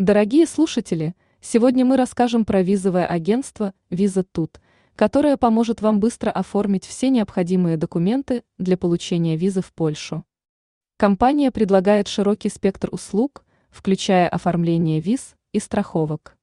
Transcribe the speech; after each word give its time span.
Дорогие 0.00 0.46
слушатели, 0.46 1.14
сегодня 1.42 1.84
мы 1.84 1.98
расскажем 1.98 2.46
про 2.46 2.62
визовое 2.62 3.04
агентство 3.04 3.74
«Виза 3.90 4.22
Тут», 4.22 4.58
которое 4.96 5.36
поможет 5.36 5.82
вам 5.82 6.00
быстро 6.00 6.30
оформить 6.30 6.86
все 6.86 7.10
необходимые 7.10 7.76
документы 7.76 8.42
для 8.56 8.78
получения 8.78 9.36
визы 9.36 9.60
в 9.60 9.74
Польшу. 9.74 10.24
Компания 10.96 11.50
предлагает 11.50 12.08
широкий 12.08 12.48
спектр 12.48 12.88
услуг, 12.90 13.44
включая 13.68 14.26
оформление 14.26 15.00
виз 15.00 15.34
и 15.52 15.60
страховок. 15.60 16.38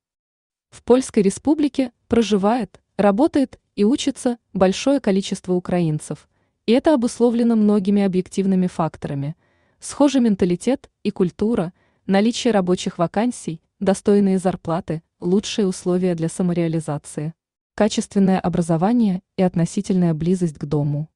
В 0.70 0.84
Польской 0.84 1.24
республике 1.24 1.94
проживает, 2.08 2.80
работает 2.96 3.60
и 3.76 3.84
учится 3.84 4.38
большое 4.54 5.00
количество 5.00 5.54
украинцев, 5.54 6.30
и 6.68 6.74
это 6.74 6.94
обусловлено 6.94 7.56
многими 7.56 8.04
объективными 8.04 8.68
факторами. 8.68 9.36
Схожий 9.80 10.22
менталитет 10.22 10.92
и 11.02 11.10
культура, 11.10 11.74
наличие 12.08 12.54
рабочих 12.54 12.98
вакансий, 12.98 13.62
достойные 13.80 14.40
зарплаты, 14.40 15.04
лучшие 15.20 15.68
условия 15.68 16.16
для 16.16 16.30
самореализации, 16.30 17.34
качественное 17.76 18.40
образование 18.40 19.22
и 19.36 19.44
относительная 19.44 20.14
близость 20.14 20.58
к 20.58 20.66
дому. 20.66 21.10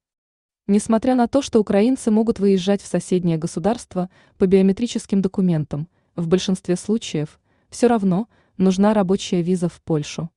Несмотря 0.66 1.14
на 1.14 1.26
то, 1.26 1.42
что 1.42 1.60
украинцы 1.60 2.10
могут 2.10 2.38
выезжать 2.38 2.82
в 2.82 2.86
соседнее 2.86 3.38
государство 3.38 4.10
по 4.36 4.46
биометрическим 4.46 5.22
документам, 5.22 5.88
в 6.14 6.28
большинстве 6.28 6.76
случаев 6.76 7.40
все 7.70 7.86
равно 7.86 8.28
нужна 8.58 8.92
рабочая 8.92 9.40
виза 9.40 9.70
в 9.70 9.80
Польшу. 9.82 10.30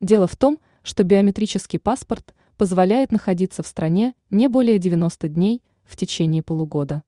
Дело 0.00 0.26
в 0.26 0.36
том, 0.36 0.58
что 0.82 1.02
биометрический 1.02 1.78
паспорт 1.78 2.34
позволяет 2.56 3.10
находиться 3.10 3.62
в 3.62 3.66
стране 3.66 4.14
не 4.30 4.48
более 4.48 4.78
90 4.78 5.28
дней 5.28 5.62
в 5.84 5.96
течение 5.96 6.42
полугода. 6.42 7.02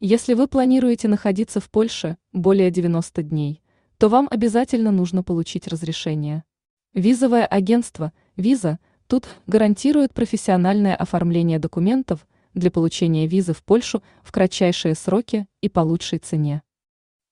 Если 0.00 0.34
вы 0.34 0.46
планируете 0.46 1.08
находиться 1.08 1.58
в 1.58 1.70
Польше 1.70 2.18
более 2.34 2.70
90 2.70 3.22
дней, 3.22 3.62
то 3.96 4.10
вам 4.10 4.28
обязательно 4.30 4.90
нужно 4.90 5.22
получить 5.22 5.66
разрешение. 5.68 6.44
Визовое 6.92 7.46
агентство 7.46 8.12
«Виза» 8.36 8.78
тут 9.06 9.26
гарантирует 9.46 10.12
профессиональное 10.12 10.94
оформление 10.94 11.58
документов 11.58 12.26
для 12.52 12.70
получения 12.70 13.26
визы 13.26 13.54
в 13.54 13.64
Польшу 13.64 14.02
в 14.22 14.32
кратчайшие 14.32 14.94
сроки 14.94 15.46
и 15.62 15.70
по 15.70 15.80
лучшей 15.80 16.18
цене. 16.18 16.62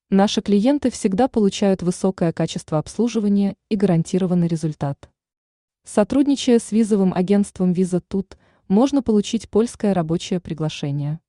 Наши 0.09 0.41
клиенты 0.41 0.91
всегда 0.91 1.29
получают 1.29 1.83
высокое 1.83 2.33
качество 2.33 2.79
обслуживания 2.79 3.57
и 3.69 3.77
гарантированный 3.77 4.48
результат. 4.48 5.11
Сотрудничая 5.85 6.59
с 6.59 6.73
визовым 6.73 7.12
агентством 7.12 7.75
«Виза 7.75 8.01
Тут», 8.01 8.39
можно 8.69 9.03
получить 9.03 9.51
польское 9.51 9.92
рабочее 9.92 10.41
приглашение. 10.41 11.20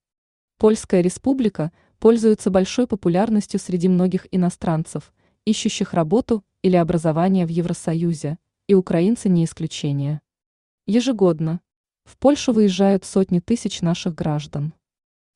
Польская 0.58 1.02
республика 1.02 1.74
пользуется 2.00 2.50
большой 2.50 2.88
популярностью 2.88 3.60
среди 3.60 3.90
многих 3.90 4.26
иностранцев, 4.32 5.14
ищущих 5.44 5.94
работу 5.94 6.46
или 6.62 6.78
образование 6.78 7.46
в 7.46 7.50
Евросоюзе, 7.50 8.38
и 8.68 8.74
украинцы 8.74 9.28
не 9.28 9.44
исключение. 9.44 10.22
Ежегодно 10.88 11.60
в 12.06 12.18
Польшу 12.18 12.54
выезжают 12.54 13.04
сотни 13.04 13.40
тысяч 13.40 13.82
наших 13.82 14.16
граждан. 14.16 14.74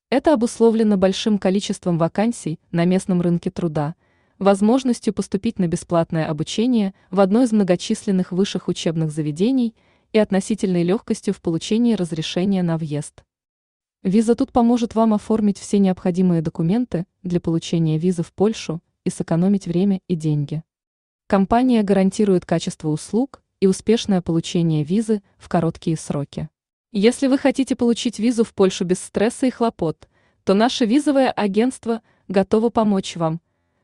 Это 0.10 0.34
обусловлено 0.34 0.96
большим 0.96 1.38
количеством 1.38 1.98
вакансий 1.98 2.58
на 2.72 2.86
местном 2.86 3.20
рынке 3.20 3.52
труда, 3.52 3.96
возможностью 4.38 5.14
поступить 5.14 5.60
на 5.60 5.68
бесплатное 5.68 6.28
обучение 6.28 6.94
в 7.12 7.20
одно 7.20 7.44
из 7.44 7.52
многочисленных 7.52 8.32
высших 8.32 8.70
учебных 8.70 9.12
заведений 9.12 9.76
и 10.14 10.18
относительной 10.18 10.84
легкостью 10.84 11.34
в 11.34 11.42
получении 11.42 11.94
разрешения 11.94 12.64
на 12.64 12.78
въезд. 12.78 13.26
Виза 14.04 14.36
тут 14.36 14.54
поможет 14.54 14.96
вам 14.96 15.14
оформить 15.14 15.58
все 15.58 15.78
необходимые 15.78 16.42
документы 16.42 17.06
для 17.22 17.42
получения 17.42 17.98
визы 17.98 18.24
в 18.24 18.32
Польшу 18.32 18.82
и 19.04 19.10
сэкономить 19.10 19.68
время 19.68 20.00
и 20.08 20.16
деньги. 20.16 20.64
Компания 21.28 21.84
гарантирует 21.84 22.46
качество 22.46 22.88
услуг 22.88 23.42
и 23.60 23.68
успешное 23.68 24.22
получение 24.22 24.86
визы 24.86 25.22
в 25.38 25.50
короткие 25.50 25.98
сроки. 25.98 26.50
Если 26.94 27.28
вы 27.28 27.38
хотите 27.38 27.76
получить 27.76 28.20
визу 28.20 28.46
в 28.46 28.54
Польшу 28.54 28.86
без 28.86 29.00
стресса 29.00 29.48
и 29.48 29.50
хлопот, 29.50 30.08
то 30.46 30.54
наше 30.54 30.86
визовое 30.86 31.30
агентство 31.30 32.02
готово 32.30 32.70
помочь 32.70 33.18
вам. 33.18 33.42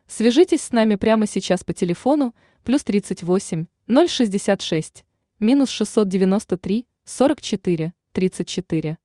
Свяжитесь 0.07 0.61
с 0.61 0.71
нами 0.71 0.95
прямо 0.95 1.27
сейчас 1.27 1.65
по 1.65 1.73
телефону 1.73 2.33
плюс 2.63 2.85
38 2.85 3.65
066 3.87 5.05
минус 5.39 5.69
693 5.69 6.87
44 7.03 7.93
34. 8.13 8.97